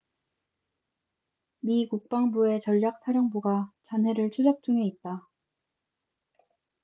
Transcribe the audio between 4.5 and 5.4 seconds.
중에 있다